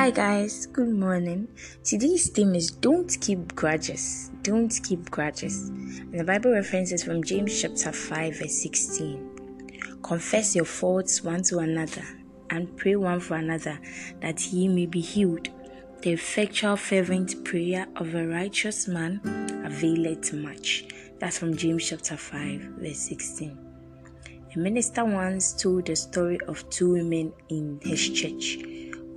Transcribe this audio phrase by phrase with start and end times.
[0.00, 1.46] Hi guys, good morning.
[1.84, 4.30] Today's theme is don't keep grudges.
[4.40, 5.68] Don't keep grudges.
[5.68, 10.00] And the Bible reference is from James chapter 5 verse 16.
[10.02, 12.02] Confess your faults one to another
[12.48, 13.78] and pray one for another
[14.22, 15.50] that ye may be healed.
[16.00, 19.20] The effectual fervent prayer of a righteous man
[19.66, 20.86] availeth much.
[21.18, 23.58] That's from James chapter 5 verse 16.
[24.56, 28.56] A minister once told the story of two women in his church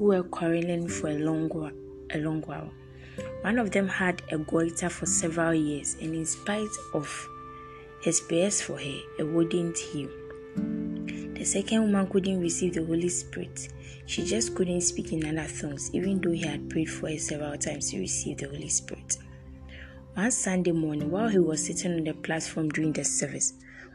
[0.03, 1.49] who were quarreling for a long,
[2.13, 2.69] a long while.
[3.39, 7.29] One of them had a goiter for several years, and in spite of
[8.01, 10.09] his prayers for her, it wouldn't heal.
[10.57, 13.69] The second woman couldn't receive the Holy Spirit.
[14.05, 17.57] She just couldn't speak in other tongues, even though he had prayed for her several
[17.57, 19.17] times to receive the Holy Spirit.
[20.15, 23.53] One Sunday morning, while he was sitting on the platform during the service,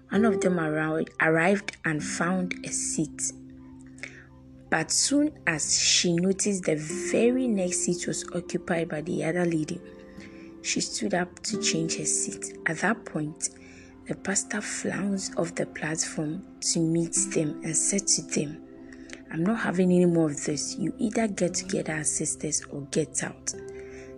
[0.08, 3.30] one of them arrived and found a seat
[4.70, 6.76] but soon as she noticed the
[7.10, 9.80] very next seat was occupied by the other lady,
[10.62, 12.58] she stood up to change her seat.
[12.66, 13.50] At that point,
[14.06, 18.62] the pastor flounced off the platform to meet them and said to them,
[19.30, 20.76] I'm not having any more of this.
[20.76, 23.54] You either get together as sisters or get out.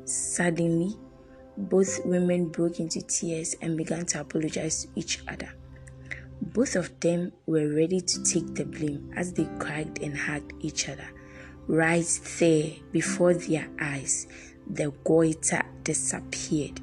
[0.04, 0.96] Suddenly,
[1.56, 5.52] both women broke into tears and began to apologize to each other.
[6.40, 10.88] Both of them were ready to take the blame as they cried and hugged each
[10.88, 11.08] other.
[11.66, 12.06] Right
[12.38, 14.26] there before their eyes,
[14.68, 16.80] the goiter disappeared.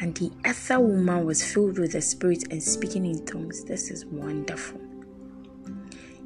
[0.00, 3.64] And the other woman was filled with the Spirit and speaking in tongues.
[3.64, 4.80] This is wonderful.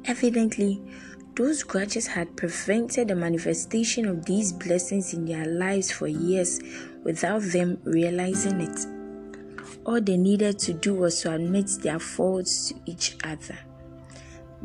[0.05, 0.81] Evidently,
[1.35, 6.61] those grudges had prevented the manifestation of these blessings in their lives for years
[7.03, 8.94] without them realizing it.
[9.85, 13.57] All they needed to do was to admit their faults to each other.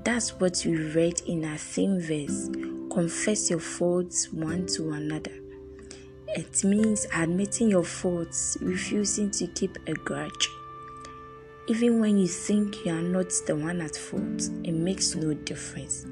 [0.02, 2.48] That's what we read in our theme verse
[2.90, 5.32] confess your faults one to another.
[6.28, 10.48] It means admitting your faults, refusing to keep a grudge.
[11.68, 16.04] Even when you think you are not the one at fault, it makes no difference.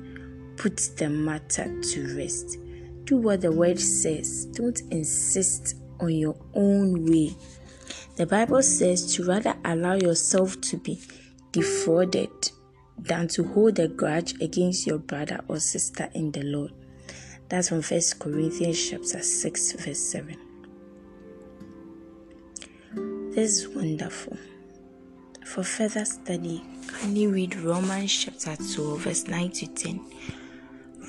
[0.56, 2.58] Put the matter to rest.
[3.04, 4.46] Do what the word says.
[4.46, 7.34] Don't insist on your own way.
[8.18, 10.98] The Bible says to rather allow yourself to be
[11.52, 12.50] defrauded
[12.98, 16.72] than to hold a grudge against your brother or sister in the Lord.
[17.48, 20.36] That's from 1 Corinthians chapter 6, verse 7.
[23.36, 24.36] This is wonderful.
[25.46, 30.00] For further study, kindly read Romans chapter 2, verse 9 to 10,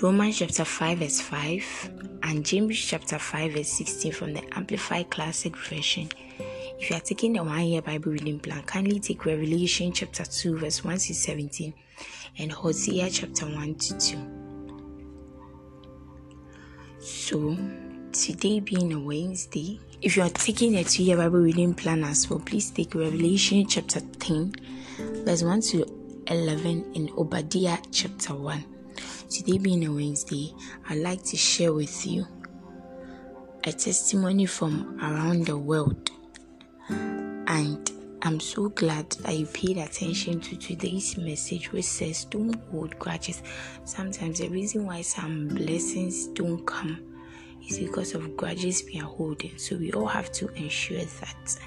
[0.03, 1.89] Romans chapter 5, verse 5,
[2.21, 6.07] and James chapter 5, verse 16 from the Amplified Classic Version.
[6.79, 10.59] If you are taking the one year Bible reading plan, kindly take Revelation chapter 2,
[10.59, 11.73] verse 1 to 17,
[12.37, 14.17] and Hosea chapter 1 to 2.
[16.99, 17.57] So,
[18.13, 22.29] today being a Wednesday, if you are taking a two year Bible reading plan as
[22.29, 24.53] well, please take Revelation chapter 10,
[25.25, 25.85] verse 1 to
[26.27, 28.63] 11, and Obadiah chapter 1.
[29.29, 30.53] Today being a Wednesday,
[30.87, 32.25] I'd like to share with you
[33.65, 36.11] a testimony from around the world
[36.89, 37.91] and
[38.21, 43.41] I'm so glad that you paid attention to today's message, which says don't hold grudges.
[43.85, 46.99] Sometimes the reason why some blessings don't come
[47.67, 49.57] is because of grudges we are holding.
[49.57, 51.59] So we all have to ensure that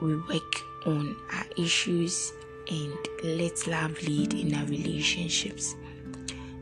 [0.00, 0.54] we work
[0.86, 2.32] on our issues
[2.70, 5.74] and let love lead in our relationships.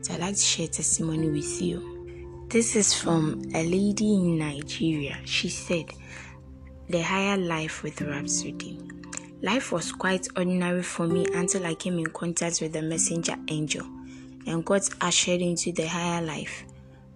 [0.01, 2.45] So I'd like to share testimony with you.
[2.49, 5.17] This is from a lady in Nigeria.
[5.25, 5.85] She said,
[6.89, 8.79] the Higher Life with Rhapsody.
[9.41, 13.85] Life was quite ordinary for me until I came in contact with the messenger angel
[14.45, 16.63] and got ushered into the higher life.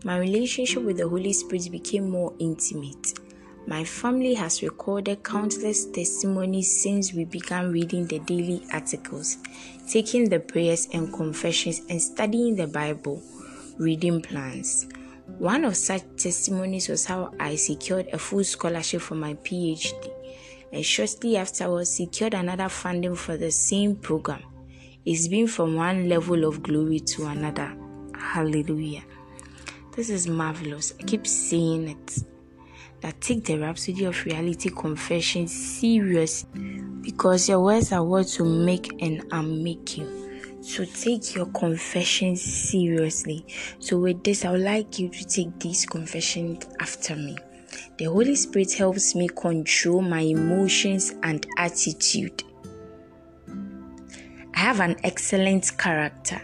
[0.03, 3.17] My relationship with the Holy Spirit became more intimate.
[3.65, 9.37] My family has recorded countless testimonies since we began reading the daily articles,
[9.89, 13.23] taking the prayers and confessions, and studying the Bible,
[13.77, 14.87] reading plans.
[15.39, 20.11] One of such testimonies was how I secured a full scholarship for my PhD
[20.71, 24.43] and shortly afterwards secured another funding for the same program.
[25.05, 27.75] It's been from one level of glory to another.
[28.15, 29.03] Hallelujah.
[29.95, 30.93] This is marvelous.
[30.99, 32.23] I keep saying it.
[33.01, 36.45] That take the Rhapsody of Reality confession serious
[37.01, 40.20] because your words are what to make and unmake you.
[40.61, 43.45] So take your confession seriously.
[43.79, 47.35] So with this, I would like you to take this confession after me.
[47.97, 52.43] The Holy Spirit helps me control my emotions and attitude.
[54.53, 56.41] I have an excellent character.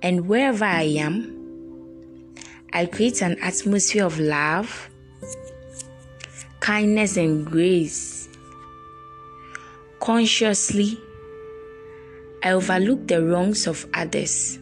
[0.00, 2.34] And wherever I am,
[2.72, 4.88] I create an atmosphere of love,
[6.60, 8.28] kindness, and grace.
[9.98, 11.00] Consciously,
[12.42, 14.58] I overlook the wrongs of others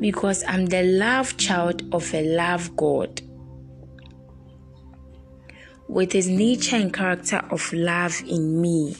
[0.00, 3.20] because I'm the love child of a love God.
[5.88, 8.96] With his nature and character of love in me.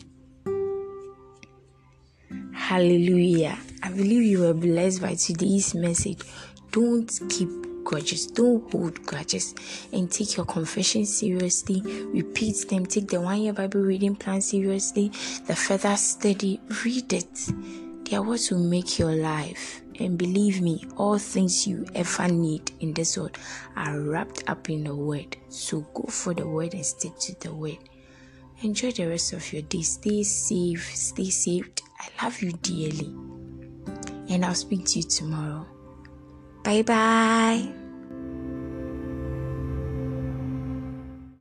[2.52, 3.58] Hallelujah.
[3.82, 6.20] I believe you were blessed by today's message.
[6.70, 7.48] Don't keep
[7.90, 8.28] grudges.
[8.28, 9.52] Don't hold grudges
[9.92, 11.82] and take your confession seriously.
[12.14, 12.86] Repeat them.
[12.86, 15.08] Take the one year Bible reading plan seriously.
[15.48, 17.50] The further study, read it.
[18.04, 19.82] They are what will make your life.
[19.98, 23.36] And believe me, all things you ever need in this world
[23.74, 25.36] are wrapped up in the word.
[25.48, 27.78] So go for the word and stick to the word.
[28.62, 29.82] Enjoy the rest of your day.
[29.82, 30.94] Stay safe.
[30.94, 31.82] Stay saved.
[31.98, 33.12] I love you dearly.
[34.32, 35.66] And I'll speak to you tomorrow.
[36.62, 37.89] 拜拜。